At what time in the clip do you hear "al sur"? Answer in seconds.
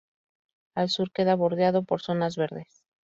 0.73-1.11